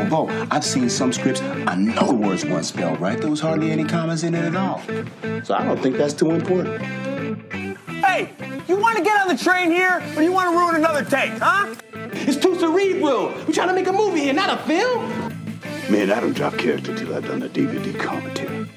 [0.00, 3.20] Although I've seen some scripts, I know the words weren't spelled right.
[3.20, 4.80] There was hardly any commas in it at all.
[5.44, 6.80] So I don't think that's too important.
[7.86, 8.32] Hey,
[8.66, 11.32] you want to get on the train here, or you want to ruin another take,
[11.32, 11.74] huh?
[11.92, 13.28] It's too cerebral.
[13.46, 15.06] We're trying to make a movie here, not a film.
[15.90, 18.70] Man, I don't drop character till I've done a DVD commentary.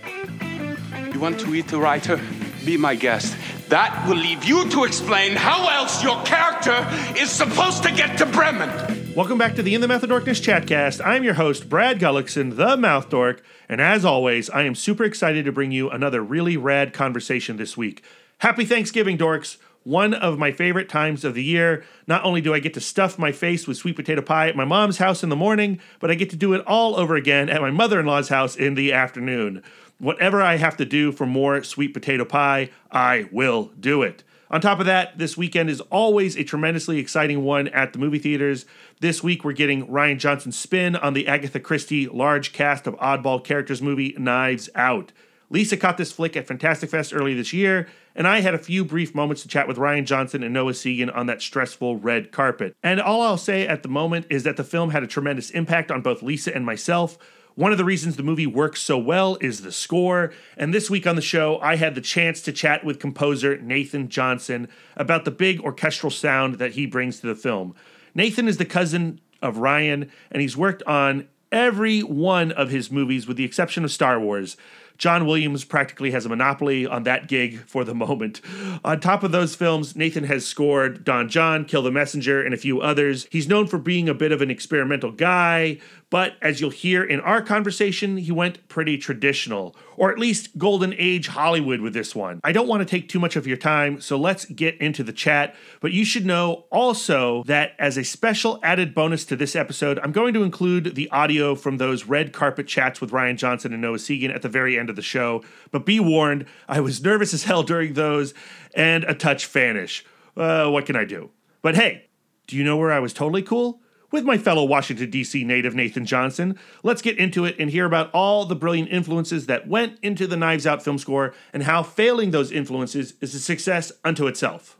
[1.13, 2.19] You want to eat the writer?
[2.65, 3.35] Be my guest.
[3.69, 6.85] That will leave you to explain how else your character
[7.17, 9.02] is supposed to get to Bremen.
[9.15, 10.99] Welcome back to the In the Mouth of Dorkness chatcast.
[11.05, 15.45] I'm your host, Brad Gullickson, the Mouth Dork, and as always, I am super excited
[15.45, 18.03] to bring you another really rad conversation this week.
[18.39, 19.57] Happy Thanksgiving, dorks!
[19.83, 21.83] One of my favorite times of the year.
[22.07, 24.65] Not only do I get to stuff my face with sweet potato pie at my
[24.65, 27.61] mom's house in the morning, but I get to do it all over again at
[27.61, 29.61] my mother in law's house in the afternoon.
[29.99, 34.23] Whatever I have to do for more sweet potato pie, I will do it.
[34.53, 38.19] On top of that, this weekend is always a tremendously exciting one at the movie
[38.19, 38.67] theaters.
[38.99, 43.43] This week, we're getting Rian Johnson's spin on the Agatha Christie large cast of oddball
[43.43, 45.11] characters movie Knives Out.
[45.49, 48.85] Lisa caught this flick at Fantastic Fest early this year, and I had a few
[48.85, 52.75] brief moments to chat with Rian Johnson and Noah Segan on that stressful red carpet.
[52.83, 55.89] And all I'll say at the moment is that the film had a tremendous impact
[55.89, 57.17] on both Lisa and myself.
[57.55, 60.33] One of the reasons the movie works so well is the score.
[60.57, 64.09] And this week on the show, I had the chance to chat with composer Nathan
[64.09, 67.75] Johnson about the big orchestral sound that he brings to the film.
[68.15, 73.27] Nathan is the cousin of Rian, and he's worked on every one of his movies
[73.27, 74.57] with the exception of Star Wars.
[74.97, 78.41] John Williams practically has a monopoly on that gig for the moment.
[78.85, 82.57] On top of those films, Nathan has scored Don John, Kill the Messenger, and a
[82.57, 83.27] few others.
[83.31, 85.79] He's known for being a bit of an experimental guy,
[86.13, 90.93] but as you'll hear in our conversation, he went pretty traditional, or at least Golden
[90.95, 92.39] Age Hollywood with this one.
[92.43, 95.11] I don't want to take too much of your time, so let's get into the
[95.11, 95.55] chat.
[95.81, 100.11] But you should know also that as a special added bonus to this episode, I'm
[100.11, 103.97] going to include the audio from those red carpet chats with Rian Johnson and Noah
[103.97, 105.43] Segan at the very end of the show.
[105.71, 108.35] But be warned, I was nervous as hell during those
[108.75, 110.03] and a touch fanish.
[110.37, 111.31] Uh, what can I do?
[111.63, 112.05] But hey,
[112.45, 113.81] do you know where I was totally cool?
[114.13, 115.43] With my fellow Washington, D.C.
[115.43, 116.59] native Nathan Johnson.
[116.83, 120.37] Let's get into it and hear about all the brilliant influences that went into the
[120.37, 124.77] Knives Out film score and how failing those influences is a success unto itself.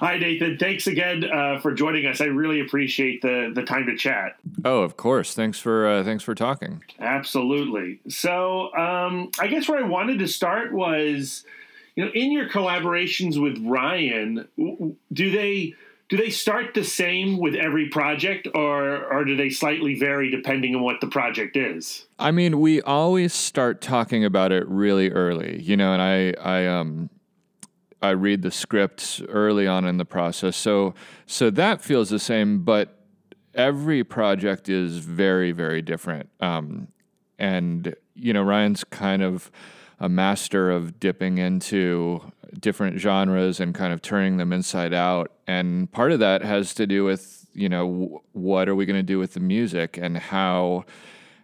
[0.00, 0.56] Hi, Nathan.
[0.56, 2.20] Thanks again uh, for joining us.
[2.20, 4.36] I really appreciate the the time to chat.
[4.64, 5.34] Oh, of course.
[5.34, 6.84] Thanks for uh, thanks for talking.
[7.00, 7.98] Absolutely.
[8.08, 11.44] So, um, I guess where I wanted to start was,
[11.96, 14.46] you know, in your collaborations with Rian,
[15.12, 15.74] do they
[16.08, 20.74] do they start the same with every project or or do they slightly vary depending
[20.74, 22.06] on what the project is?
[22.18, 26.66] I mean we always start talking about it really early you know and i i
[26.66, 27.10] um
[28.02, 30.56] i read the scripts early on in the process.
[30.56, 30.94] So
[31.26, 33.00] so that feels the same but
[33.54, 36.28] every project is very very different.
[36.40, 36.88] Um
[37.38, 39.50] and you know rian's kind of
[40.00, 42.20] a master of dipping into
[42.60, 45.32] different genres and kind of turning them inside out.
[45.46, 49.02] And part of that has to do with, you know, what are we going to
[49.02, 50.84] do with the music and how,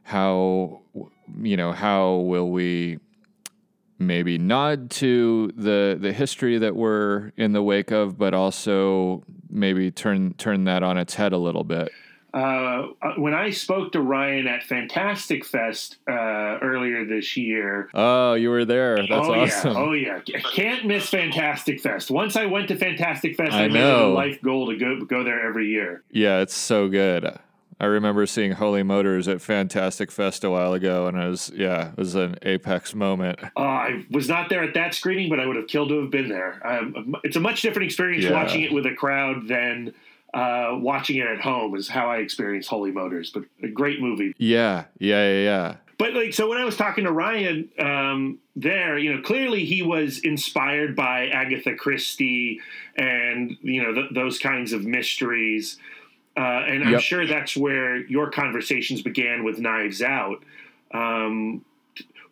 [0.02, 0.80] how,
[1.42, 2.98] you know, how will we
[4.00, 9.90] maybe nod to the the history that we're in the wake of, but also maybe
[9.90, 11.92] turn turn that on its head a little bit.
[12.32, 17.90] Uh, uh, when I spoke to Rian at Fantastic Fest uh, earlier this year.
[17.94, 18.96] Oh, you were there.
[18.96, 19.72] That's oh, awesome.
[19.72, 19.78] Yeah.
[19.78, 20.20] Oh yeah,
[20.54, 22.10] can't miss Fantastic Fest.
[22.10, 25.00] Once I went to Fantastic Fest, I, I made it a life goal to go
[25.00, 26.02] go there every year.
[26.10, 27.38] Yeah, it's so good.
[27.80, 31.92] I remember seeing Holy Motors at Fantastic Fest a while ago, and it was yeah,
[31.92, 33.40] it was an apex moment.
[33.56, 36.10] Uh, I was not there at that screening, but I would have killed to have
[36.10, 36.60] been there.
[36.64, 38.32] Um, it's a much different experience yeah.
[38.32, 39.94] watching it with a crowd than
[40.32, 43.30] uh, watching it at home is how I experienced Holy Motors.
[43.30, 44.34] But a great movie.
[44.38, 45.76] Yeah, yeah, yeah, yeah.
[45.98, 49.82] But like, so when I was talking to Rian um, there, you know, clearly he
[49.82, 52.60] was inspired by Agatha Christie
[52.96, 55.78] and you know th- those kinds of mysteries.
[56.36, 57.00] Uh, and I'm yep.
[57.02, 60.42] sure that's where your conversations began with Knives Out.
[60.92, 61.64] Um,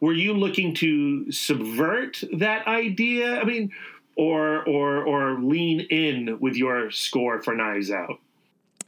[0.01, 3.41] were you looking to subvert that idea?
[3.41, 3.73] I mean,
[4.19, 8.21] or or or lean in with your score for Knives Out?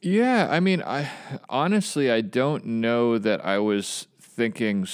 [0.03, 1.11] Yeah, I mean, I
[1.49, 4.87] honestly I don't know that I was thinking,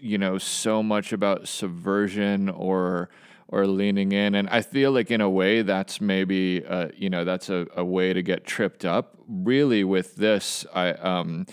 [0.00, 3.08] you know, so much about subversion or
[3.48, 7.24] or leaning in, and I feel like in a way that's maybe uh, you know
[7.24, 9.16] that's a, a way to get tripped up.
[9.28, 11.46] Really, with this, I um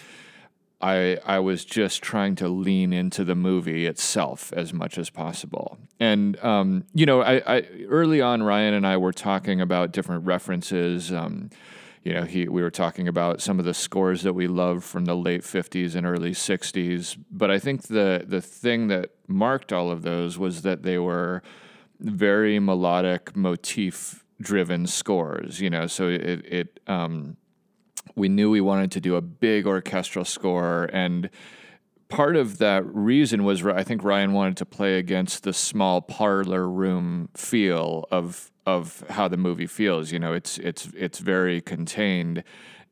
[0.82, 5.78] I I was just trying to lean into the movie itself as much as possible.
[6.00, 10.26] And um, you know, I, I, early on, Rian and I were talking about different
[10.26, 11.12] references.
[11.12, 11.50] Um,
[12.04, 15.06] you know, he we were talking about some of the scores that we love from
[15.06, 19.92] the late 50s and early 60s, but I think the the thing that marked all
[19.92, 21.44] of those was that they were
[22.00, 27.38] very melodic motif driven scores, you know, so it it um
[28.16, 31.30] we knew we wanted to do a big orchestral score and
[32.12, 36.70] part of that reason was I think Rian wanted to play against the small parlor
[36.70, 40.12] room feel of of how the movie feels.
[40.12, 42.44] You know, it's it's it's very contained.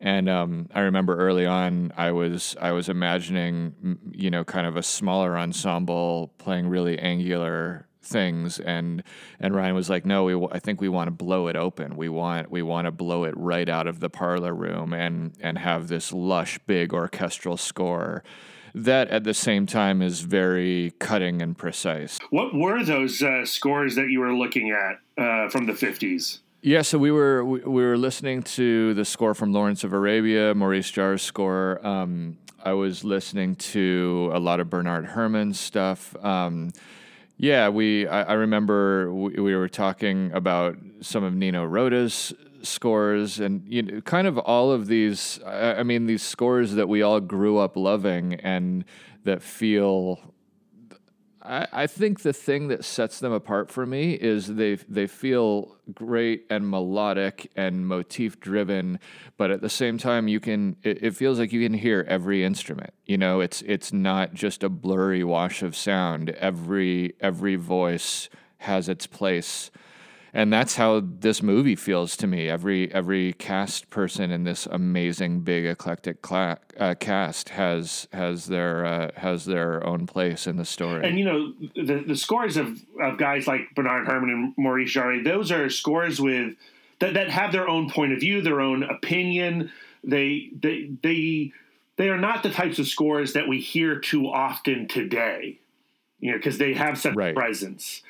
[0.01, 4.77] And um, I remember early on, I was I was imagining, you know, kind of
[4.77, 9.03] a smaller ensemble playing really angular things, and
[9.39, 11.95] and Rian was like, "No, we I think we want to blow it open.
[11.95, 15.57] We want we want to blow it right out of the parlor room and and
[15.57, 18.23] have this lush, big orchestral score."
[18.75, 22.19] that at the same time is very cutting and precise.
[22.29, 26.39] What were those uh, scores that you were looking at uh, from the 50s?
[26.61, 30.53] Yeah, so we were we, we, were listening to the score from Lawrence of Arabia,
[30.53, 31.85] Maurice Jarre's score.
[31.87, 36.13] Um, I was listening to a lot of Bernard Herrmann's stuff.
[36.23, 36.73] Um,
[37.41, 42.33] yeah, we I, I remember we, we, were talking about some of Nino Rota's
[42.63, 47.01] scores and you know kind of all of these I, mean these scores that we
[47.01, 48.83] all grew up loving and
[49.23, 50.28] that feel
[51.41, 55.77] I, I think the thing that sets them apart for me is they they feel
[55.93, 58.99] great and melodic and motif driven,
[59.37, 62.43] but at the same time you can it, it feels like you can hear every
[62.43, 62.93] instrument.
[63.05, 66.31] You know, it's it's not just a blurry wash of sound.
[66.31, 69.71] Every every voice has its place
[70.33, 72.49] and that's how this movie feels to me.
[72.49, 78.85] Every every cast person in this amazing, big, eclectic cla- uh, cast has has their
[78.85, 81.07] uh, has their own place in the story.
[81.07, 85.23] And you know, the the scores of, of guys like Bernard Herrmann and Maurice Jarre,
[85.23, 86.55] those are scores with
[86.99, 89.71] that, that have their own point of view, their own opinion.
[90.03, 91.53] They they they
[91.97, 95.59] they are not the types of scores that we hear too often today.
[96.19, 97.33] You know, because they have such right.
[97.33, 98.03] presence.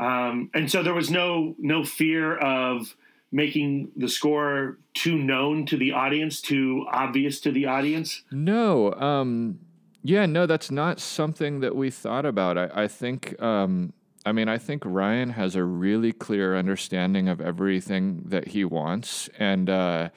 [0.00, 2.96] Um, and so there was no no fear of
[3.30, 8.22] making the score too known to the audience, too obvious to the audience.
[8.32, 9.60] No, um,
[10.02, 12.58] yeah, no, that's not something that we thought about.
[12.58, 13.40] I, I think.
[13.40, 13.92] Um,
[14.26, 19.28] I mean, I think Rian has a really clear understanding of everything that he wants,
[19.38, 20.08] and uh,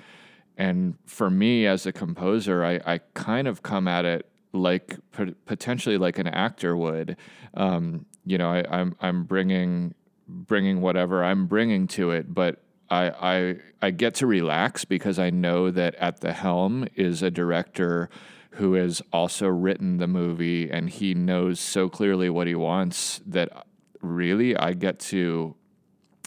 [0.58, 4.98] and for me as a composer, I, I kind of come at it like
[5.46, 7.18] potentially like an actor would.
[7.56, 9.96] Um, you know, I, I'm I'm bringing
[10.28, 15.30] bringing whatever I'm bringing to it, but I, I I get to relax because I
[15.30, 18.10] know that at the helm is a director
[18.52, 23.66] who has also written the movie and he knows so clearly what he wants that
[24.02, 25.56] really I get to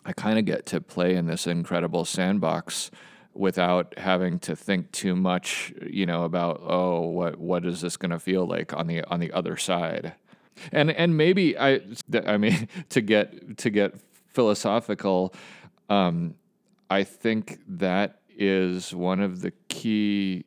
[0.04, 2.90] I kind of get to play in this incredible sandbox
[3.38, 8.10] without having to think too much, you know, about oh, what what is this going
[8.10, 10.14] to feel like on the on the other side?
[10.72, 11.80] And and maybe I
[12.26, 13.94] I mean to get to get
[14.28, 15.34] philosophical,
[15.88, 16.34] um,
[16.90, 20.44] I think that is one of the key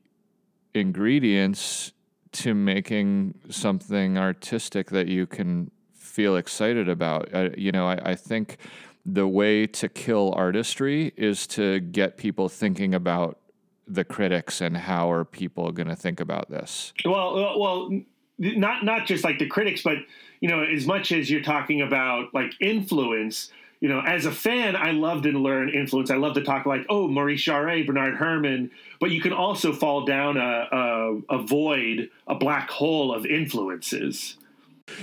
[0.74, 1.92] ingredients
[2.32, 7.58] to making something artistic that you can feel excited about.
[7.58, 8.58] You know, I, I think
[9.06, 13.40] the way to kill artistry is to get people thinking about
[13.88, 16.94] the critics and how are people going to think about this.
[17.04, 18.02] Well, well,
[18.38, 19.98] not not just like the critics, but
[20.40, 23.52] you know, as much as you're talking about like influence,
[23.82, 26.12] you know, as a fan, I love to learn influence.
[26.12, 30.06] I love to talk like, oh, Maurice Jarre, Bernard Herrmann, but you can also fall
[30.06, 34.38] down a, a, a void, a black hole of influences.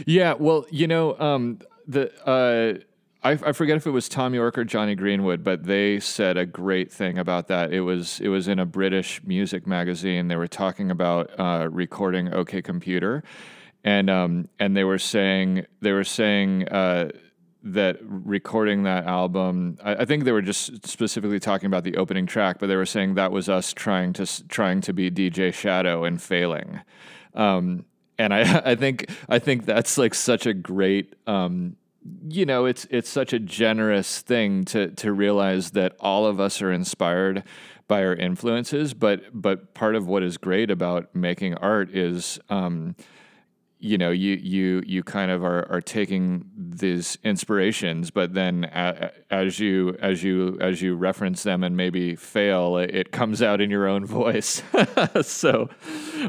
[0.05, 2.83] Yeah, well, you know, um, the uh,
[3.27, 6.47] I, I, forget if it was Thom Yorke or Jonny Greenwood, but they said a
[6.47, 7.73] great thing about that.
[7.73, 10.29] It was it was in a British music magazine.
[10.29, 13.25] They were talking about uh, recording OK Computer,
[13.83, 17.09] and um, and they were saying they were saying uh,
[17.65, 19.77] that recording that album.
[19.83, 22.87] I, I, think they were just specifically talking about the opening track, but they were
[22.87, 26.81] saying that was us trying to trying to be DJ Shadow and failing.
[27.35, 27.87] Um,
[28.19, 31.77] and I, I think I think that's like such a great um,
[32.29, 36.61] you know it's it's such a generous thing to to realize that all of us
[36.63, 37.43] are inspired
[37.89, 42.97] by our influences but but part of what is great about making art is um,
[43.79, 48.65] you know you you you kind of are are taking these inspirations but then
[49.31, 53.71] as you as you as you reference them and maybe fail it comes out in
[53.71, 54.63] your own voice.
[55.23, 55.69] So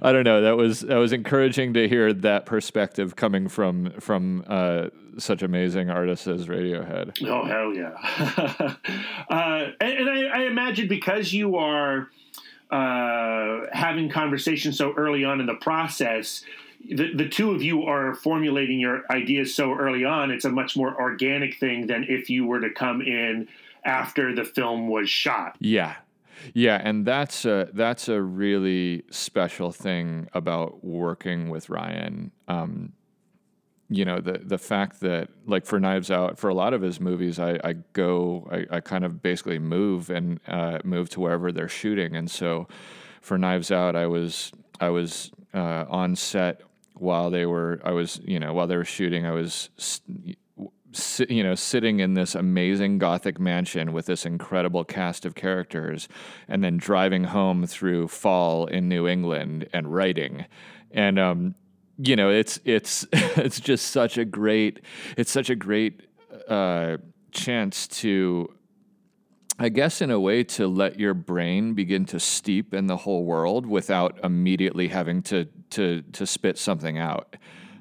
[0.01, 0.41] i don't know.
[0.41, 4.87] That was that was encouraging to hear that perspective coming from from uh,
[5.17, 7.17] such amazing artists as radiohead.
[7.27, 8.75] Oh hell yeah.
[9.29, 12.07] Uh, and, and I, I imagine because you are
[12.71, 16.43] uh, having conversations so early on in the process,
[16.85, 20.31] the, the two of you are formulating your ideas so early on.
[20.31, 23.47] It's a much more organic thing than if you were to come in
[23.83, 25.55] after the film was shot.
[25.59, 25.95] Yeah.
[26.53, 32.29] Yeah, and that's a that's a really special thing about working with Rian.
[32.47, 32.93] Um,
[33.89, 36.99] you know the the fact that like for Knives Out, for a lot of his
[36.99, 41.51] movies, I, I go, I, I kind of basically move and uh, move to wherever
[41.51, 42.67] they're shooting, and so
[43.21, 46.61] for Knives Out, I was I was uh, on set
[46.99, 49.69] while they were I was you know while they were shooting, I was
[51.29, 56.07] you know, sitting in this amazing Gothic mansion with this incredible cast of characters,
[56.47, 60.45] and then driving home through fall in New England and writing,
[60.91, 61.55] and um,
[61.97, 64.81] you know, it's it's it's just such a great
[65.17, 66.01] it's such a great
[66.47, 66.97] uh,
[67.31, 68.49] chance to
[69.59, 73.23] I guess in a way to let your brain begin to steep in the whole
[73.23, 77.35] world without immediately having to to to spit something out.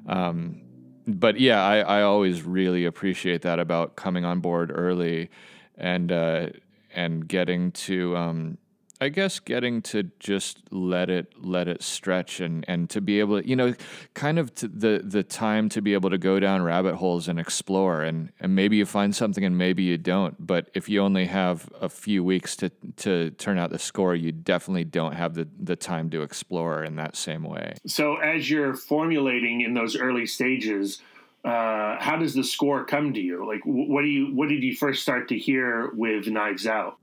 [0.06, 0.62] Um,
[1.06, 5.30] but yeah, I, I always really appreciate that about coming on board early
[5.76, 6.48] and uh,
[6.94, 8.58] and getting to um,
[9.00, 13.42] I guess getting to just let it let it stretch and and to be able
[13.42, 13.74] to you know
[14.14, 18.02] kind of the the time to be able to go down rabbit holes and explore.
[18.02, 20.34] And and maybe you find something and maybe you don't.
[20.44, 24.32] But if you only have a few weeks to to turn out the score you
[24.32, 27.74] definitely don't have the the time to explore in that same way.
[27.86, 31.02] So as you're formulating in those early stages
[31.44, 33.46] uh, how does the score come to you?
[33.46, 36.98] Like what do you what did you first start to hear with knives out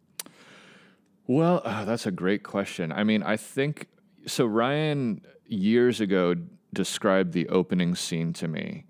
[1.27, 2.92] well, uh, that's a great question.
[2.92, 3.88] I mean, I think
[4.25, 4.48] so.
[4.48, 6.36] Rian years ago
[6.74, 8.86] described the opening scene to me,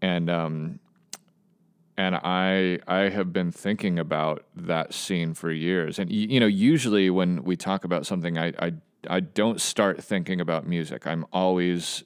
[0.00, 0.80] and um,
[1.96, 5.98] and I I have been thinking about that scene for years.
[5.98, 8.72] And you know, usually when we talk about something, I I
[9.08, 11.06] I don't start thinking about music.
[11.06, 12.04] I'm always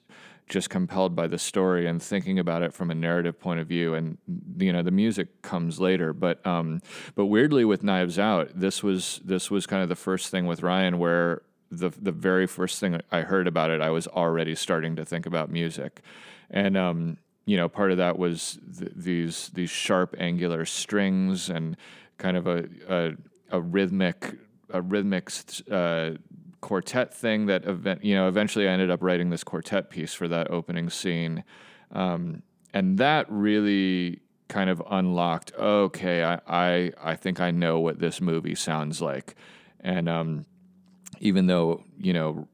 [0.50, 3.94] just compelled by the story and thinking about it from a narrative point of view.
[3.94, 4.18] And
[4.58, 6.12] you know, the music comes later.
[6.12, 6.82] But um,
[7.14, 10.60] but weirdly, with Knives Out, this was this was kind of the first thing with
[10.60, 14.96] Rian where the the very first thing I heard about it, I was already starting
[14.96, 16.02] to think about music,
[16.50, 17.16] and um,
[17.46, 21.76] you know, part of that was th- these these sharp angular strings and
[22.18, 23.12] kind of a a,
[23.50, 24.36] a rhythmic
[24.72, 25.30] a rhythmic
[25.70, 26.10] uh,
[26.60, 30.28] quartet thing that event, you know eventually I ended up writing this quartet piece for
[30.28, 31.44] that opening scene,
[31.92, 35.52] um, and that really kind of unlocked.
[35.58, 39.34] Okay, I, I I think I know what this movie sounds like,
[39.80, 40.46] and um,
[41.18, 42.48] even though you know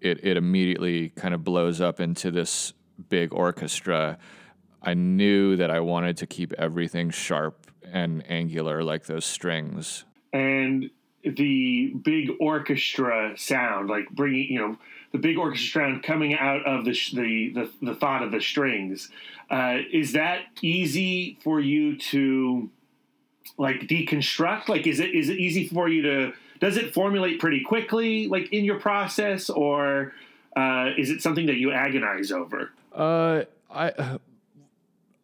[0.00, 2.72] it it immediately kind of blows up into this
[3.08, 4.18] big orchestra.
[4.82, 10.04] I knew that I wanted to keep everything sharp and angular like those strings.
[10.32, 10.90] And
[11.22, 14.76] the big orchestra sound, like bringing you know
[15.12, 19.10] the big orchestra sound coming out of the the the, the thought of the strings.
[19.50, 22.70] Uh, is that easy for you to
[23.56, 24.68] like deconstruct?
[24.68, 26.32] Like, is it is it easy for you to?
[26.60, 30.12] Does it formulate pretty quickly, like in your process, or
[30.56, 32.72] uh, is it something that you agonize over?
[32.92, 34.18] Uh, I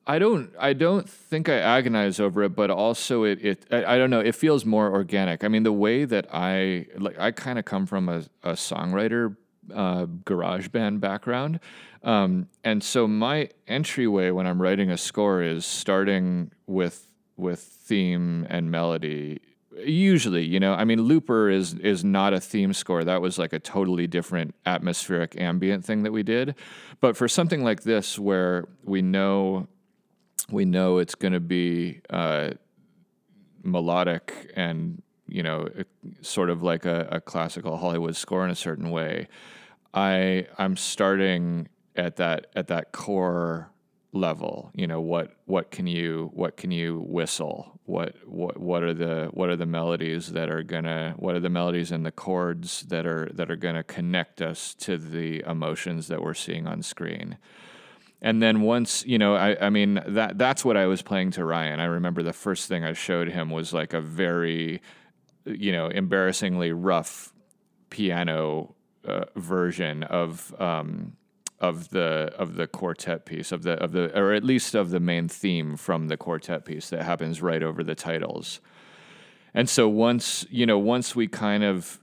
[0.06, 3.98] I don't I don't think I agonize over it, but also it it I, I
[3.98, 5.44] don't know, it feels more organic.
[5.44, 9.36] I mean, the way that I like I kind of come from a, a songwriter
[9.72, 11.60] uh, garage band background.
[12.02, 17.06] Um, and so my entryway when I'm writing a score is starting with
[17.36, 19.40] with theme and melody
[19.76, 23.52] usually you know i mean looper is is not a theme score that was like
[23.52, 26.54] a totally different atmospheric ambient thing that we did
[27.00, 29.66] but for something like this where we know
[30.50, 32.50] we know it's going to be uh,
[33.62, 35.68] melodic and you know
[36.20, 39.28] sort of like a, a, classical Hollywood score in a certain way.
[39.92, 43.70] I I'm starting at that at that core
[44.12, 44.70] level.
[44.74, 47.80] You know what what can you what can you whistle?
[47.84, 51.50] What what what are the what are the melodies that are gonna what are the
[51.50, 56.22] melodies and the chords that are that are gonna connect us to the emotions that
[56.22, 57.38] we're seeing on screen?
[58.24, 61.42] And then once, you know, I, I mean, that that's what I was playing to
[61.42, 61.78] Rian.
[61.78, 64.80] I remember the first thing I showed him was like a very,
[65.44, 67.34] you know, embarrassingly rough
[67.90, 68.74] piano
[69.06, 71.18] uh, version of um,
[71.60, 75.00] of the of the quartet piece of the of the or at least of the
[75.00, 78.58] main theme from the quartet piece that happens right over the titles.
[79.52, 82.00] And so once you know, once we kind of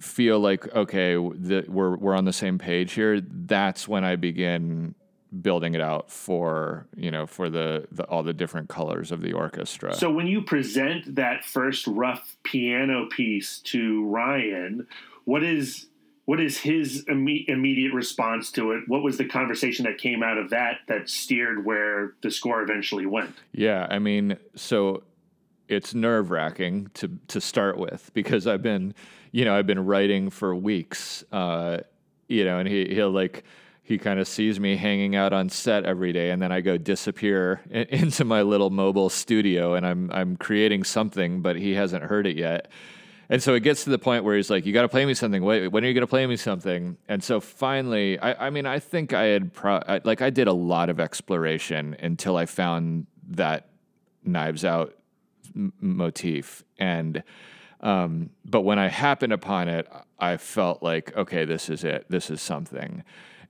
[0.00, 4.96] feel like okay, the, we're we're on the same page here, that's when I begin
[5.42, 9.32] building it out for you know for the, the all the different colors of the
[9.32, 9.94] orchestra.
[9.94, 14.86] So when you present that first rough piano piece to Rian,
[15.24, 15.86] what is
[16.24, 18.84] what is his imme- immediate response to it?
[18.86, 23.06] What was the conversation that came out of that that steered where the score eventually
[23.06, 23.34] went?
[23.52, 25.02] Yeah, I mean, so
[25.68, 28.94] it's nerve wracking to to start with because I've been,
[29.32, 31.78] you know, I've been writing for weeks, uh,
[32.28, 33.44] you know, and he he'll like
[33.90, 36.78] he kind of sees me hanging out on set every day, and then I go
[36.78, 42.04] disappear in, into my little mobile studio, and I'm I'm creating something, but he hasn't
[42.04, 42.70] heard it yet.
[43.28, 45.14] And so it gets to the point where he's like, "You got to play me
[45.14, 45.42] something.
[45.42, 48.64] Wait, when are you going to play me something?" And so finally, I, I mean,
[48.64, 52.46] I think I had pro- I, like I did a lot of exploration until I
[52.46, 53.70] found that
[54.24, 54.94] Knives Out
[55.56, 57.24] m- motif, and
[57.80, 59.88] um, but when I happened upon it,
[60.20, 62.06] I felt like, okay, this is it.
[62.08, 63.02] This is something.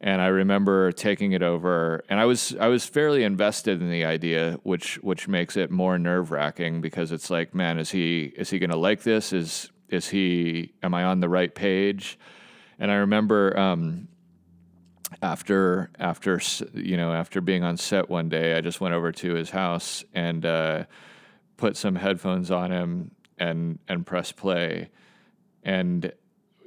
[0.02, 4.06] And I remember taking it over, and I was I was fairly invested in the
[4.06, 8.48] idea, which which makes it more nerve wracking because it's like, man, is he is
[8.48, 9.34] he going to like this?
[9.34, 10.72] Is is he?
[10.82, 12.18] Am I on the right page?
[12.78, 14.08] And I remember um,
[15.20, 16.40] after after
[16.72, 20.02] you know after being on set one day, I just went over to his house
[20.14, 20.84] and uh,
[21.58, 24.88] put some headphones on him and and press play,
[25.62, 26.10] and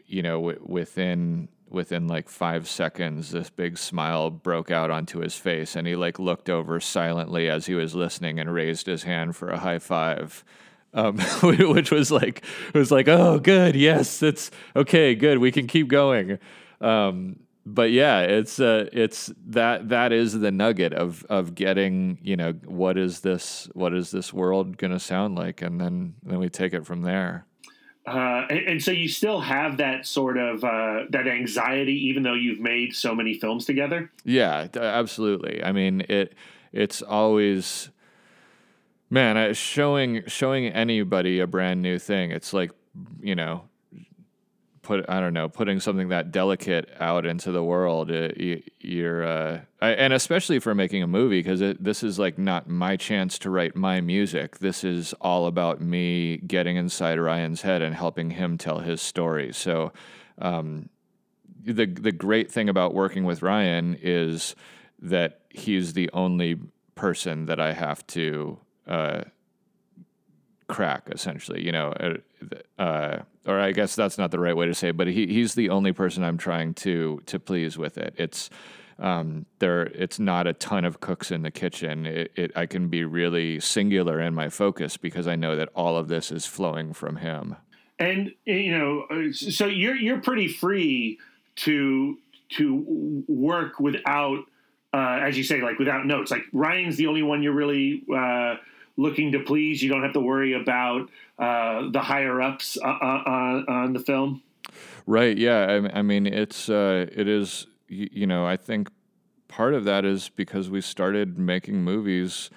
[0.06, 5.36] you know w- within within like five seconds, this big smile broke out onto his
[5.36, 9.36] face, and he like looked over silently as he was listening and raised his hand
[9.36, 10.44] for a high five.
[10.96, 15.88] Um, which was like was like oh good yes it's okay good we can keep
[15.88, 16.38] going
[16.82, 22.36] um, but yeah it's uh, it's that that is the nugget of of getting you
[22.36, 26.50] know what is this what is this world gonna sound like and then then we
[26.50, 27.48] take it from there
[28.06, 32.34] uh, and, and, so you still have that sort of uh, that anxiety, even though
[32.34, 34.12] you've made so many films together.
[34.26, 35.64] Yeah, absolutely.
[35.64, 36.34] I mean, it
[36.74, 37.90] it's always
[39.10, 42.32] man showing showing anybody a brand new thing.
[42.32, 42.72] It's like
[43.22, 43.64] you know
[44.84, 48.12] put I don't know putting something that delicate out into the world.
[48.12, 52.70] It, you, are uh, and especially for making a movie because this is like not
[52.70, 54.60] my chance to write my music.
[54.60, 59.52] This is all about me getting inside Rian's head and helping him tell his story.
[59.54, 59.92] So.
[60.38, 60.90] Um,
[61.66, 64.54] the the great thing about working with Rian is
[65.00, 66.60] that he's the only
[66.96, 69.24] person that I have to uh,
[70.68, 74.74] crack essentially you know uh, uh, or i guess that's not the right way to
[74.74, 78.14] say it but he, he's the only person i'm trying to to please with it.
[78.18, 78.50] It's
[79.00, 82.06] um, there it's not a ton of cooks in the kitchen.
[82.06, 85.98] It, it, i can be really singular in my focus because i know that all
[85.98, 87.56] of this is flowing from him.
[88.00, 91.20] And you know uh, so you're you're pretty free
[91.58, 92.18] to
[92.58, 94.40] to work without
[94.94, 96.32] uh, as you say like without notes.
[96.32, 98.56] Like rian's the only one you're really uh,
[98.98, 99.82] looking to please.
[99.82, 104.00] You don't have to worry about uh, the higher ups uh, uh, on, on the
[104.00, 104.42] film.
[105.06, 105.38] Right.
[105.38, 105.66] Yeah.
[105.94, 107.68] I, I mean, it's uh, it is.
[107.88, 108.90] You, you, know, I think
[109.48, 112.50] part of that is because we started making movies,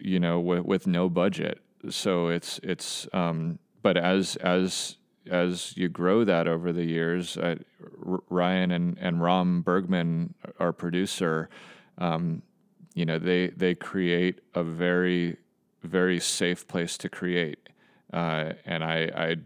[0.00, 1.60] you know, w- with no budget.
[1.90, 3.08] So it's it's.
[3.12, 4.96] Um, but as as
[5.30, 7.56] as you grow that over the years, uh,
[8.30, 11.48] Rian and and Ram Bergman, our producer.
[11.98, 12.42] Um,
[12.94, 15.36] you know they they create a very
[15.82, 17.68] very safe place to create.
[18.12, 19.36] Uh, and I, I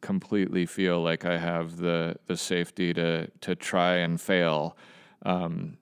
[0.00, 4.76] completely feel like I have the the safety to to try and fail
[5.24, 5.76] um,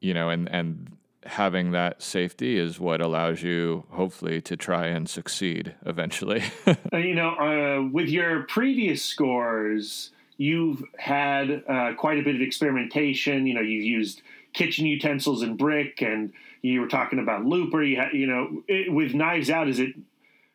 [0.00, 5.08] you know and and having that safety is what allows you hopefully to try and
[5.08, 6.42] succeed eventually.
[6.92, 12.40] Uh, you know uh, with your previous scores you've had uh, quite a bit of
[12.40, 13.46] experimentation.
[13.46, 14.22] You know you've used
[14.56, 17.82] kitchen utensils and brick, and you were talking about Looper.
[17.82, 19.94] You, ha- you know, it, with Knives Out, is it?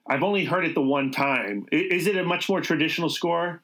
[0.08, 1.68] I've only heard it the one time.
[1.72, 3.62] Is it a much more traditional score?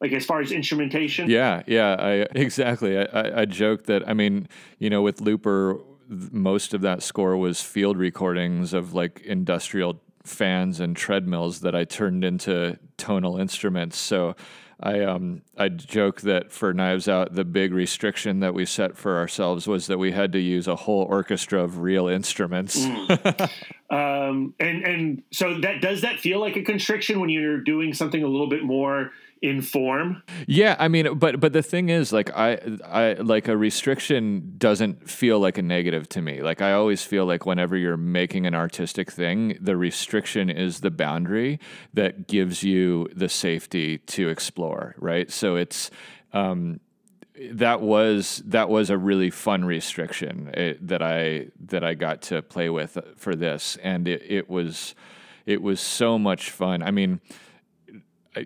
[0.00, 4.14] like as far as instrumentation yeah yeah i exactly I, I, I joke that i
[4.14, 10.00] mean you know with looper most of that score was field recordings of like industrial
[10.24, 14.34] fans and treadmills that i turned into tonal instruments so
[14.82, 19.18] I um I joke that for Knives Out, the big restriction that we set for
[19.18, 22.78] ourselves was that we had to use a whole orchestra of real instruments.
[22.78, 23.50] mm.
[23.90, 28.22] um, and and so that does that feel like a constriction when you're doing something
[28.22, 29.10] a little bit more
[29.42, 30.22] in form.
[30.46, 35.08] Yeah, I mean, but but the thing is, like I I like a restriction doesn't
[35.08, 36.42] feel like a negative to me.
[36.42, 40.90] Like I always feel like whenever you're making an artistic thing, the restriction is the
[40.90, 41.58] boundary
[41.94, 45.30] that gives you the safety to explore, right?
[45.30, 45.90] So it's
[46.32, 46.80] um
[47.52, 52.42] that was that was a really fun restriction eh, that I that I got to
[52.42, 54.94] play with for this, and it, it was
[55.46, 56.82] it was so much fun.
[56.82, 57.20] I mean,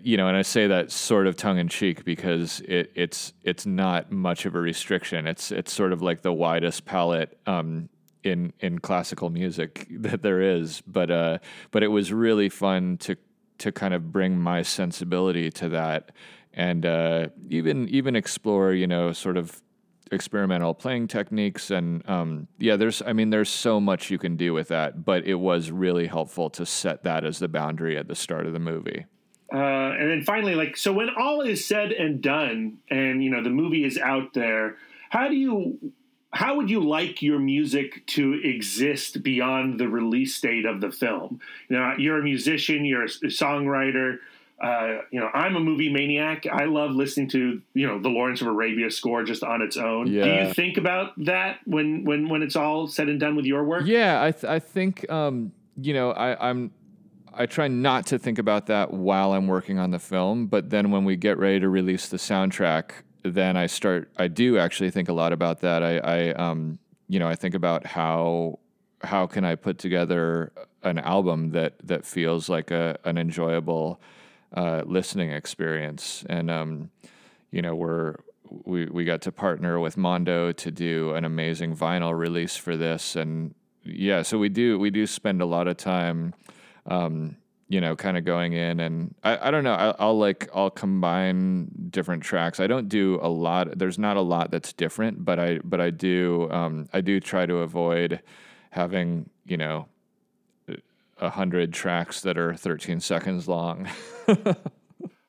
[0.03, 3.65] you know, and I say that sort of tongue in cheek because it, it's it's
[3.65, 5.27] not much of a restriction.
[5.27, 7.89] It's it's sort of like the widest palette um,
[8.23, 10.81] in in classical music that there is.
[10.81, 11.37] But uh,
[11.71, 13.15] but it was really fun to
[13.59, 16.11] to kind of bring my sensibility to that
[16.53, 19.61] and uh, even even explore you know sort of
[20.11, 24.53] experimental playing techniques and um, yeah there's i mean there's so much you can do
[24.53, 28.15] with that but it was really helpful to set that as the boundary at the
[28.15, 29.05] start of the movie
[29.53, 33.43] uh, and then finally like so when all is said and done and you know
[33.43, 34.77] the movie is out there
[35.09, 35.77] how do you
[36.31, 41.39] how would you like your music to exist beyond the release date of the film
[41.69, 44.17] you know you're a musician you're a songwriter
[44.61, 46.47] uh, you know, I'm a movie maniac.
[46.49, 50.07] I love listening to you know the Lawrence of Arabia score just on its own.
[50.07, 50.23] Yeah.
[50.23, 53.65] Do you think about that when when when it's all said and done with your
[53.65, 53.83] work?
[53.85, 56.71] Yeah, I th- I think um, you know I, I'm
[57.37, 60.91] I try not to think about that while I'm working on the film, but then
[60.91, 62.91] when we get ready to release the soundtrack,
[63.23, 64.09] then I start.
[64.17, 65.83] I do actually think a lot about that.
[65.83, 68.59] I, I um, you know, I think about how
[69.03, 70.51] how can I put together
[70.83, 73.99] an album that that feels like a an enjoyable
[74.55, 76.23] uh, listening experience.
[76.29, 76.91] And um,
[77.51, 78.15] you know, we're
[78.49, 83.15] we we got to partner with Mondo to do an amazing vinyl release for this,
[83.15, 86.33] and yeah, so we do we do spend a lot of time.
[86.85, 89.73] Um, you know, kind of going in and I, I don't know.
[89.73, 92.59] I, I'll like I'll combine different tracks.
[92.59, 93.77] I don't do a lot.
[93.77, 97.45] There's not a lot that's different, but I but I do um, I do try
[97.45, 98.21] to avoid
[98.69, 99.87] having you know
[101.17, 103.87] a hundred tracks that are 13 seconds long.
[104.27, 104.55] uh,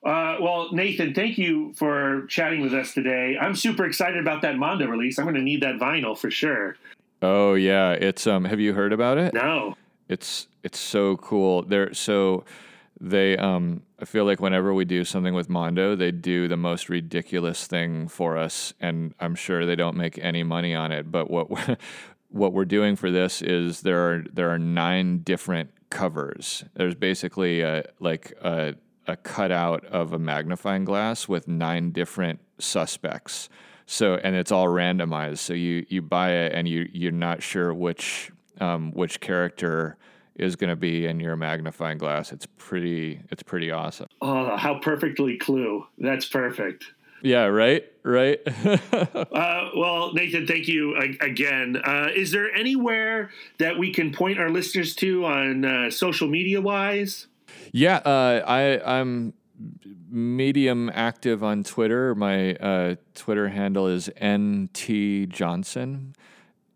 [0.04, 3.36] well, Nathan, thank you for chatting with us today.
[3.40, 5.18] I'm super excited about that Mondo release.
[5.18, 6.76] I'm going to need that vinyl for sure.
[7.22, 8.44] Oh yeah, it's um.
[8.44, 9.32] Have you heard about it?
[9.32, 9.74] No.
[10.08, 11.62] It's it's so cool.
[11.62, 12.44] They're so
[13.00, 13.82] they um.
[13.98, 18.08] I feel like whenever we do something with Mondo, they do the most ridiculous thing
[18.08, 21.10] for us, and I'm sure they don't make any money on it.
[21.10, 21.78] But what
[22.30, 26.64] what we're doing for this is there are there are nine different covers.
[26.74, 28.74] There's basically a, like a,
[29.06, 33.48] a cutout of a magnifying glass with nine different suspects.
[33.86, 35.38] So and it's all randomized.
[35.38, 39.96] So you you buy it and you you're not sure which um, which character
[40.36, 42.32] is going to be in your magnifying glass.
[42.32, 44.08] It's pretty it's pretty awesome.
[44.20, 45.86] Oh, how perfectly clue.
[45.98, 46.84] That's perfect.
[47.22, 48.40] Yeah, right, right.
[48.66, 51.76] uh, well, Nathan, thank you again.
[51.82, 56.60] Uh, is there anywhere that we can point our listeners to on uh, social media
[56.60, 57.26] wise?
[57.72, 59.32] Yeah, uh, I, I'm
[60.08, 62.14] medium active on Twitter.
[62.14, 66.14] My uh, Twitter handle is nt johnson,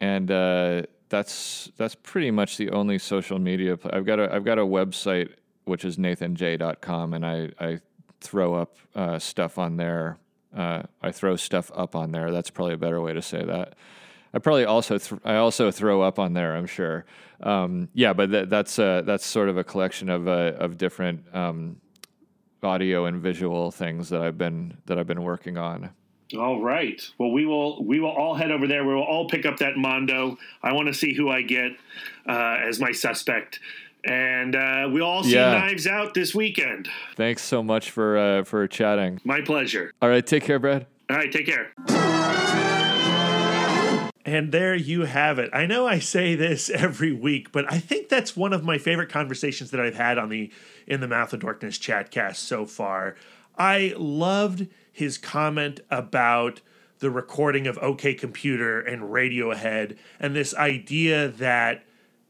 [0.01, 3.77] and uh, that's that's pretty much the only social media.
[3.77, 7.81] Pl- I've got a I've got a website which is nathanj.com, and I I
[8.20, 8.77] throw up
[9.20, 10.18] stuff on there
[10.57, 12.31] uh, I throw stuff up on there.
[12.31, 13.75] That's probably a better way to say that.
[14.33, 16.57] I probably also th- I also throw up on there.
[16.57, 17.05] I'm sure.
[17.42, 21.25] Um, yeah, but th- that's uh, that's sort of a collection of uh, of different
[21.35, 21.77] um,
[22.62, 25.90] audio and visual things that I've been that I've been working on.
[26.38, 27.01] All right.
[27.19, 28.85] Well, we will we will all head over there.
[28.85, 30.38] We will all pick up that Mondo.
[30.62, 31.73] I want to see who I get
[32.29, 33.61] uh, as my suspect
[34.05, 35.59] and uh, we'll all see yeah.
[35.59, 36.88] Knives Out this weekend.
[37.16, 39.21] Thanks so much for uh, for chatting.
[39.25, 39.93] My pleasure.
[40.01, 40.87] All right, take care, Brad.
[41.09, 41.73] All right, take care.
[44.25, 45.51] And there you have it.
[45.53, 49.09] I know I say this every week, but I think that's one of my favorite
[49.09, 50.53] conversations that I've had on the
[50.87, 53.16] In the Mouth of Dorkness chatcast so far.
[53.59, 54.69] I loved
[55.01, 56.61] his comment about
[57.01, 61.83] the recording of OK Computer and Radiohead and this idea that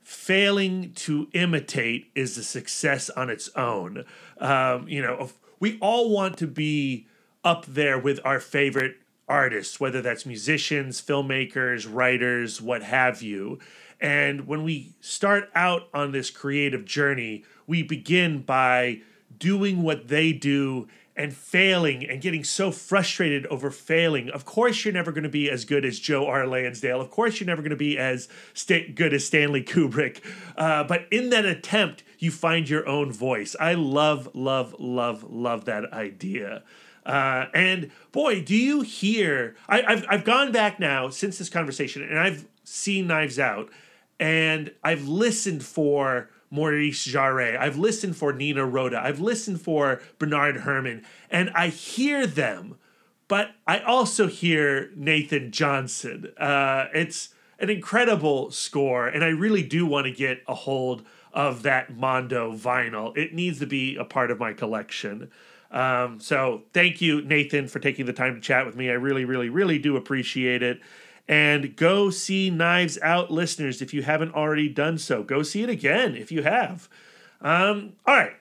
[0.03, 4.05] failing to imitate is a success on its own.
[4.39, 7.07] Um, you know, we all want to be
[7.45, 8.97] up there with our favorite
[9.29, 13.59] artists, whether that's musicians, filmmakers, writers, what have you.
[14.01, 19.03] And when we start out on this creative journey, we begin by
[19.39, 24.31] doing what they do and failing and getting so frustrated over failing.
[24.31, 26.47] Of course, you're never going to be as good as Joe R.
[26.47, 27.01] Lansdale.
[27.01, 30.21] Of course, you're never going to be as st- good as Stanley Kubrick.
[30.57, 33.57] Uh, but in that attempt, you find your own voice.
[33.59, 36.63] I love, love, love, love that idea.
[37.05, 39.57] Uh, and boy, do you hear?
[39.69, 43.71] I, I've I've gone back now since this conversation, and I've seen Knives Out,
[44.19, 47.59] and I've listened for Maurice Jarre.
[47.59, 49.01] I've listened for Nino Rota.
[49.03, 52.77] I've listened for Bernard Herrmann, and I hear them
[53.31, 56.33] but I also hear Nathan Johnson.
[56.37, 57.29] Uh, it's
[57.61, 62.53] an incredible score, and I really do want to get a hold of that Mondo
[62.53, 63.17] vinyl.
[63.17, 65.31] It needs to be a part of my collection.
[65.71, 68.91] Um, so thank you, Nathan, for taking the time to chat with me.
[68.91, 70.81] I really, really, really do appreciate it.
[71.31, 75.23] And go see Knives Out, listeners, if you haven't already done so.
[75.23, 76.89] Go see it again if you have.
[77.41, 78.33] Um, all right.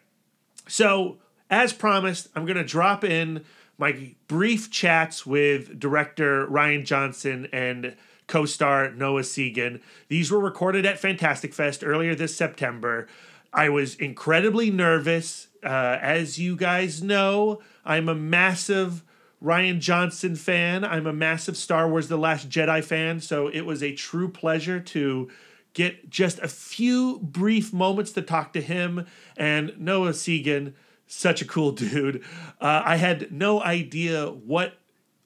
[0.67, 1.19] So,
[1.51, 3.45] as promised, I'm going to drop in
[3.77, 9.81] my brief chats with director Rian Johnson and co star Noah Segan.
[10.07, 13.07] These were recorded at Fantastic Fest earlier this September.
[13.53, 15.49] I was incredibly nervous.
[15.63, 19.03] Uh, as you guys know, I'm a massive
[19.43, 20.83] Rian Johnson fan.
[20.83, 23.21] I'm a massive Star Wars The Last Jedi fan.
[23.21, 25.29] So it was a true pleasure to
[25.73, 29.05] get just a few brief moments to talk to him
[29.37, 30.73] and Noah Segan.
[31.07, 32.23] Such a cool dude.
[32.59, 34.73] Uh, I had no idea what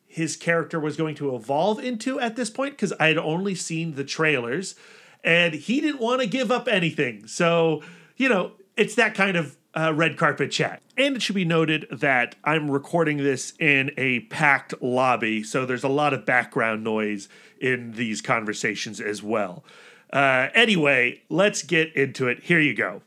[0.05, 3.95] his character was going to evolve into at this point because I had only seen
[3.95, 4.75] the trailers
[5.23, 7.25] and he didn't want to give up anything.
[7.25, 7.81] So,
[8.15, 10.81] you know, it's that kind of uh, red carpet chat.
[10.97, 15.83] And it should be noted that I'm recording this in a packed lobby, so there's
[15.83, 19.63] a lot of background noise in these conversations as well.
[20.11, 22.43] Uh, anyway, let's get into it.
[22.43, 23.01] Here you go.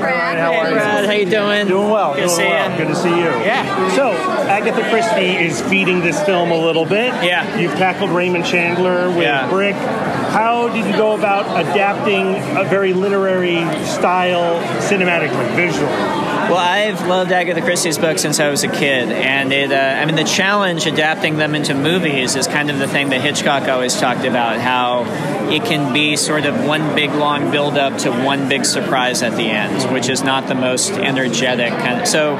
[0.00, 0.74] Brad, how are you?
[0.74, 1.66] Brad, how you doing?
[1.68, 2.14] Doing well.
[2.14, 2.70] Good doing to see well.
[2.72, 2.76] you.
[2.78, 3.16] Good to see you.
[3.44, 3.94] Yeah.
[3.96, 7.12] So Agatha Christie is feeding this film a little bit.
[7.24, 7.58] Yeah.
[7.58, 9.48] You've tackled Raymond Chandler with Yeah.
[9.48, 9.74] Brick.
[9.76, 15.90] How did you go about adapting a very literary style cinematically, visually?
[16.50, 19.70] Well, I've loved Agatha Christie's books since I was a kid, and it.
[19.70, 23.20] Uh, I mean, the challenge adapting them into movies is kind of the thing that
[23.20, 24.58] Hitchcock always talked about.
[24.58, 25.04] How
[25.48, 29.36] it can be sort of one big long build up to one big surprise at
[29.36, 32.08] the end, which is not the most energetic kind of.
[32.08, 32.34] So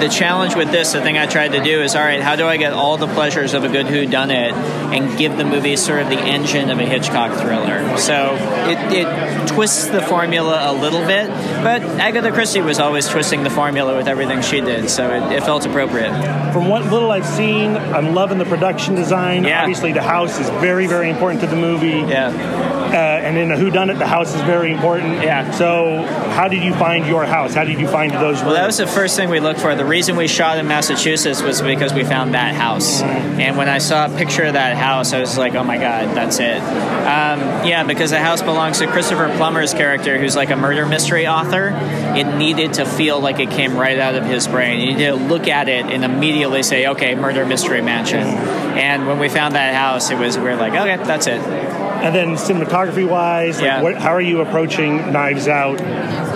[0.00, 2.46] the challenge with this, the thing I tried to do is, all right, how do
[2.46, 6.08] I get all the pleasures of a good whodunit and give the movie sort of
[6.08, 7.96] the engine of a Hitchcock thriller?
[7.98, 8.36] So
[8.68, 13.08] it, it twists the formula a little bit, but Agatha Christie was always
[13.42, 16.12] the formula with everything she did, so it, it felt appropriate.
[16.52, 19.44] From what little I've seen, I'm loving the production design.
[19.44, 19.60] Yeah.
[19.60, 21.88] Obviously, the house is very, very important to the movie.
[21.88, 22.28] Yeah.
[22.28, 25.22] Uh, and in a whodunit, the house is very important.
[25.22, 25.50] Yeah.
[25.50, 26.04] So,
[26.38, 27.52] how did you find your house?
[27.52, 28.40] How did you find those?
[28.40, 29.74] Well, that was the first thing we looked for.
[29.74, 33.02] The reason we shot in Massachusetts was because we found that house.
[33.02, 36.16] And when I saw a picture of that house, I was like, oh my God,
[36.16, 36.58] that's it.
[36.58, 41.26] Um, yeah, because the house belongs to Christopher Plummer's character, who's like a murder mystery
[41.26, 41.72] author.
[42.16, 44.78] It needed to feel like it came right out of his brain.
[44.78, 48.20] You need to look at it and immediately say, okay, murder mystery mansion.
[48.20, 51.40] And when we found that house, it was, we were like, okay, that's it.
[51.98, 53.82] And then cinematography wise, like Yeah.
[53.82, 55.80] what, how are you approaching Knives Out?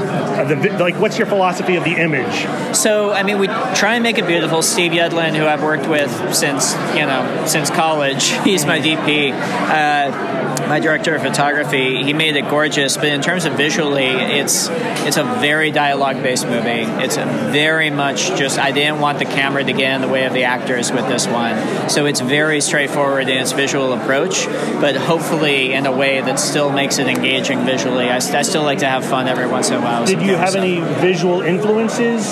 [0.02, 2.76] The, like, what's your philosophy of the image?
[2.76, 4.62] So, I mean, we try and make it beautiful.
[4.62, 10.51] Steve Yedlin, who I've worked with since you know since college, he's my DP, uh,
[10.72, 12.02] my director of photography.
[12.02, 14.70] He made it gorgeous, but in terms of visually, it's
[15.06, 16.84] it's a very dialogue-based movie.
[17.04, 18.58] It's a very much just.
[18.58, 21.26] I didn't want the camera to get in the way of the actors with this
[21.26, 24.46] one, so it's very straightforward in its visual approach,
[24.80, 28.08] but hopefully in a way that still makes it engaging visually.
[28.08, 30.06] I, I still like to have fun every once in a while.
[30.06, 30.62] Did you have stuff.
[30.62, 32.24] any visual influences?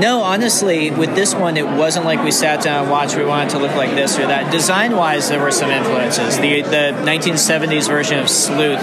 [0.00, 3.16] No, honestly, with this one, it wasn't like we sat down and watched.
[3.16, 4.50] We wanted to look like this or that.
[4.50, 6.38] Design-wise, there were some influences.
[6.38, 8.80] The the 1970s version of Sleuth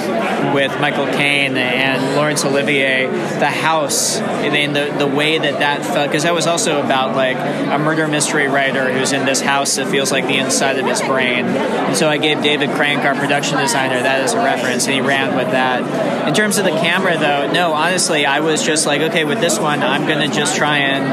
[0.53, 6.09] with Michael Caine and Laurence Olivier, the house, and the the way that that felt.
[6.09, 9.87] Because that was also about like a murder mystery writer who's in this house that
[9.87, 11.45] feels like the inside of his brain.
[11.45, 15.01] And so I gave David Crank, our production designer, that as a reference, and he
[15.01, 16.27] ran with that.
[16.27, 19.57] In terms of the camera, though, no, honestly, I was just like, okay, with this
[19.57, 21.06] one, I'm to just try and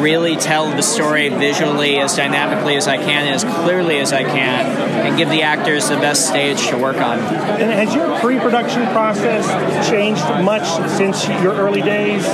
[0.00, 4.66] really tell the story visually as dynamically as I can, as clearly as I can,
[5.06, 7.18] and give the actors the best stage to work on.
[7.18, 12.24] And has your pre-production process changed much since your early days?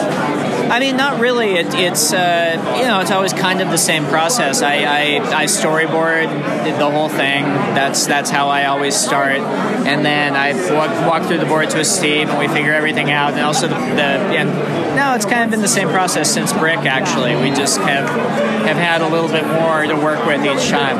[0.70, 1.54] I mean, not really.
[1.54, 4.60] It, it's uh, you know, it's always kind of the same process.
[4.60, 6.28] I, I, I storyboard
[6.78, 7.44] the whole thing.
[7.74, 11.86] That's that's how I always start, and then I walk, walk through the boards with
[11.86, 13.32] Steve, and we figure everything out.
[13.32, 16.80] And also the, the and no, it's kind of been the same process since Brick.
[16.80, 18.08] Actually, we just have
[18.66, 20.98] have had a little bit more to work with each time.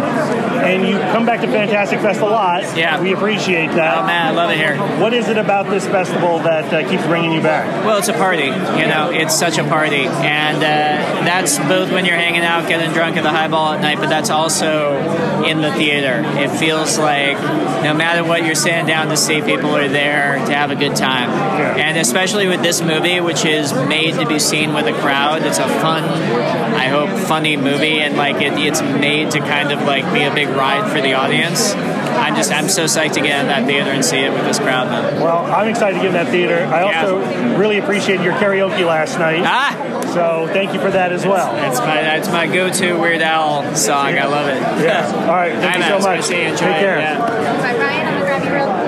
[0.59, 2.63] And you come back to Fantastic Fest a lot.
[2.77, 3.01] Yeah.
[3.01, 3.99] we appreciate that.
[3.99, 4.77] Oh man, I love it here.
[5.01, 7.67] What is it about this festival that uh, keeps bringing you back?
[7.85, 8.47] Well, it's a party.
[8.47, 12.69] You know, it's such such a party, and uh, that's both when you're hanging out,
[12.69, 14.97] getting drunk at the highball at night, but that's also
[15.45, 16.23] in the theater.
[16.39, 17.37] It feels like
[17.83, 20.97] no matter what you're sitting down to see, people are there to have a good
[20.97, 21.31] time,
[21.79, 25.43] and especially with this movie, which is made to be seen with a crowd.
[25.43, 29.83] It's a fun, I hope, funny movie, and like it, it's made to kind of
[29.83, 31.75] like be a big ride for the audience.
[32.19, 34.59] I'm just I'm so psyched to get in that theater and see it with this
[34.59, 35.21] crowd, man.
[35.21, 36.65] Well, I'm excited to get in that theater.
[36.67, 37.19] I also
[37.57, 39.43] really appreciate your karaoke last night.
[39.45, 39.75] Ah!
[40.13, 41.53] So thank you for that as well.
[41.55, 44.19] That's my that's my go-to Weird Al song.
[44.19, 44.61] I love it.
[44.85, 45.07] Yeah.
[45.27, 45.53] All right.
[45.53, 46.01] Thank Hi, you man.
[46.03, 46.17] so much.
[46.21, 46.49] good see you.
[46.49, 46.81] Enjoy Take it.
[46.81, 46.99] care.
[46.99, 47.17] Yeah.
[47.61, 48.07] Hi, Rian.
[48.07, 48.79] I'm gonna grab you real quick.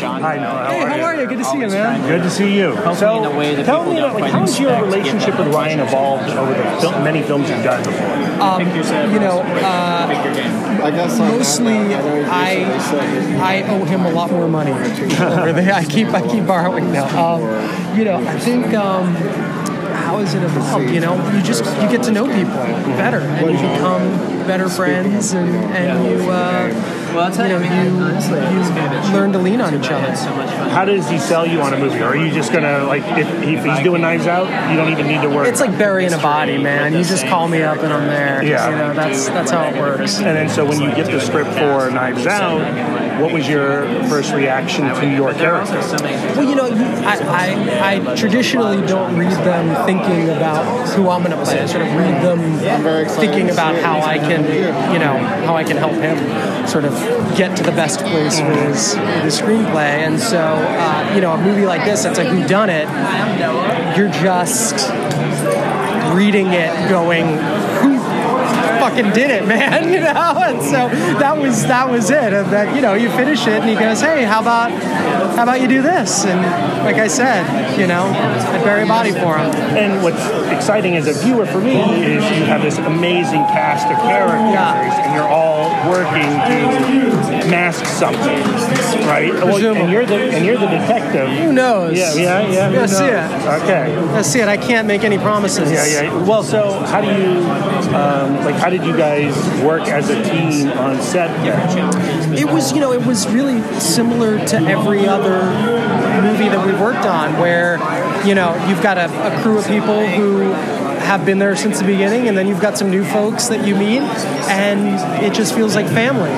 [0.00, 0.44] Hi, Noah.
[0.46, 1.02] How Hey, are how you?
[1.02, 1.26] are you?
[1.28, 2.06] Good to see you, man.
[2.08, 2.70] Good to see you.
[2.76, 4.84] Hopefully So, in a way that tell me, don't about, like, how has your expect
[4.84, 8.06] to get relationship with Ryan evolved over the fil- many films you've done before?
[8.40, 8.60] Um,
[9.12, 10.06] you know, uh,
[10.82, 12.64] I guess mostly I
[13.40, 14.72] I owe him a lot more money.
[14.72, 17.06] I keep I keep borrowing now.
[17.34, 18.74] Um, you know, I think.
[18.74, 19.14] Um,
[20.10, 20.90] how is it evolved?
[20.90, 22.54] You know, you just you get to know people
[22.98, 24.02] better, and you become
[24.46, 26.68] better friends, and, and you uh,
[27.14, 29.60] Well, I'll tell you you, know I mean, you, honestly, gonna you learn to lean
[29.60, 30.06] on each other.
[30.06, 30.70] had so much fun.
[30.70, 31.98] How does he sell you on a movie?
[31.98, 35.06] Or are you just gonna like if, if he's doing Knives Out, you don't even
[35.06, 35.48] need to work?
[35.48, 36.92] It's like burying a body, man.
[36.92, 38.44] You just call me up and I'm there.
[38.44, 38.70] Yeah.
[38.70, 40.18] You know, that's that's how it works.
[40.18, 42.60] And then so when you get the script for Knives Out,
[43.20, 45.80] what was your first reaction to your character?
[46.36, 47.18] Well, you know, I,
[47.80, 51.60] I, I traditionally don't read them thinking about who I'm going to play.
[51.60, 52.40] I sort of read them
[53.08, 54.42] thinking about how I can,
[54.92, 56.92] you know, how I can help him sort of
[57.36, 60.00] get to the best place with his, his screenplay.
[60.06, 62.86] And so, uh, you know, a movie like this, it's a whodunit.
[63.96, 64.90] You're just
[66.14, 67.59] reading it, going, who
[68.90, 70.34] fucking did it, man, you know.
[70.40, 72.32] And so that was that was it.
[72.32, 74.70] And that you know, you finish it, and he goes, "Hey, how about
[75.36, 76.40] how about you do this?" And
[76.84, 79.50] like I said, you know, I bury a body for him.
[79.76, 83.96] And what's exciting as a viewer for me is you have this amazing cast of
[83.98, 88.38] characters, and you're all working to mask something,
[89.06, 89.32] right?
[89.32, 91.28] Well, and you're the and you're the detective.
[91.28, 91.96] Who knows?
[91.96, 92.70] Yeah, yeah, yeah.
[92.70, 93.62] who Let's see it.
[93.62, 93.96] Okay.
[94.12, 94.48] Let's see it.
[94.48, 95.70] I can't make any promises.
[95.70, 96.22] Yeah, yeah.
[96.24, 97.38] Well, so how do you,
[97.94, 101.28] um, like, how did you guys work as a team on set?
[101.44, 102.34] Then?
[102.38, 105.42] It was, you know, it was really similar to every other
[106.22, 107.78] movie that we've worked on, where,
[108.26, 110.52] you know, you've got a, a crew of people who
[111.00, 113.74] have been there since the beginning, and then you've got some new folks that you
[113.74, 114.02] meet,
[114.48, 116.30] and it just feels like family.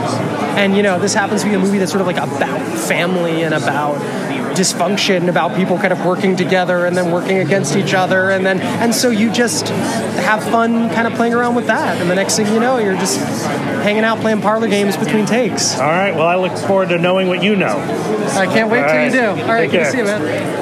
[0.57, 3.43] And, you know, this happens to be a movie that's sort of like about family
[3.43, 3.97] and about
[4.55, 8.61] dysfunction about people kind of working together and then working against each other and then
[8.61, 12.37] and so you just have fun kind of playing around with that and the next
[12.37, 13.19] thing you know you're just
[13.83, 16.15] hanging out playing parlor games between takes All right.
[16.15, 17.79] Well, I look forward to knowing what you know.
[18.37, 19.05] I can't wait All till right.
[19.07, 19.43] you do.
[19.43, 20.62] All right, Take good to see you, man.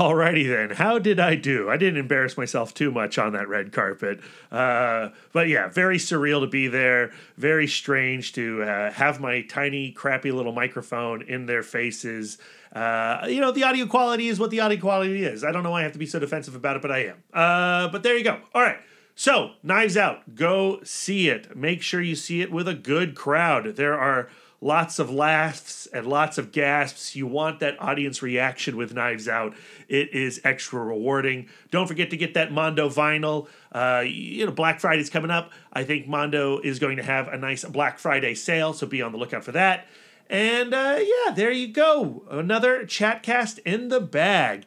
[0.00, 0.70] Alrighty then.
[0.78, 1.68] How did I do?
[1.68, 4.20] I didn't embarrass myself too much on that red carpet.
[4.50, 7.12] Uh, but yeah, very surreal to be there.
[7.36, 12.38] Very strange to uh, have my tiny, crappy little microphone in their faces.
[12.72, 15.44] Uh, you know, the audio quality is what the audio quality is.
[15.44, 17.22] I don't know why I have to be so defensive about it, but I am.
[17.30, 18.40] Uh, but there you go.
[18.54, 18.78] All right.
[19.14, 21.54] So, Knives Out, go see it.
[21.54, 23.76] Make sure you see it with a good crowd.
[23.76, 24.30] There are
[24.60, 27.16] lots of laughs and lots of gasps.
[27.16, 29.54] You want that audience reaction with Knives Out.
[29.88, 31.48] It is extra rewarding.
[31.70, 33.48] Don't forget to get that Mondo vinyl.
[33.72, 35.52] Uh, you know, Black Friday's coming up.
[35.72, 39.12] I think Mondo is going to have a nice Black Friday sale, so be on
[39.12, 39.86] the lookout for that.
[40.28, 42.24] And uh, yeah, there you go.
[42.30, 44.64] Another chatcast in the bag.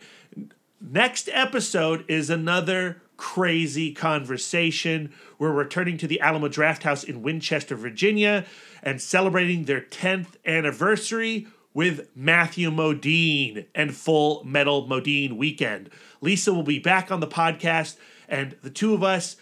[0.81, 5.13] Next episode is another crazy conversation.
[5.39, 8.45] We're returning to the Alamo Drafthouse in Winchester, Virginia,
[8.83, 15.89] and celebrating their 10th anniversary with Matthew Modine and Full Metal Modine Weekend.
[16.21, 19.37] Lisa will be back on the podcast, and the two of us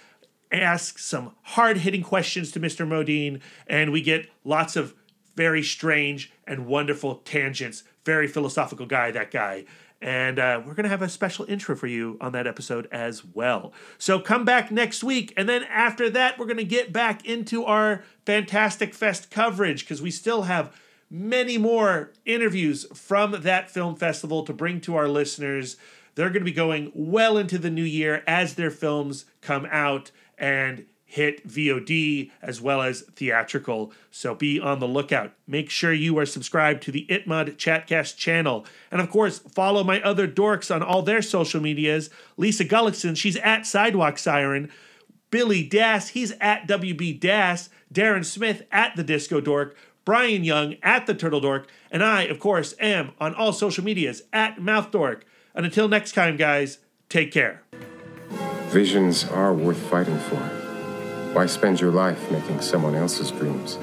[0.51, 2.88] ask some hard hitting questions to Mr.
[2.88, 4.93] Modine, and we get lots of
[5.36, 7.84] very strange and wonderful tangents.
[8.06, 9.65] Very philosophical guy, that guy.
[10.02, 13.24] And uh, we're going to have a special intro for you on that episode as
[13.24, 13.72] well.
[14.00, 15.32] So come back next week.
[15.38, 20.02] And then after that, we're going to get back into our Fantastic Fest coverage because
[20.02, 20.76] we still have
[21.12, 25.78] many more interviews from that film festival to bring to our listeners.
[26.16, 30.12] They're going to be going well into the new year as their films come out
[30.38, 33.92] and hit VOD as well as theatrical.
[34.12, 35.34] So be on the lookout.
[35.46, 38.66] Make sure you are subscribed to the Itmod Chatcast channel.
[38.90, 42.10] And of course, follow my other dorks on all their social medias.
[42.38, 44.72] Lisa Gullickson, she's at Sidewalk Siren.
[45.32, 47.70] Billy Das, he's at WB Das.
[47.94, 49.76] Darren Smith at the Disco Dork.
[50.06, 51.68] Brian Young at the Turtle Dork.
[51.92, 55.26] And I, of course, am on all social medias at Mouth Dork.
[55.54, 56.78] And until next time, guys,
[57.10, 57.64] take care.
[58.70, 60.61] Visions are worth fighting for.
[61.34, 63.77] Why spend your life making someone else's dreams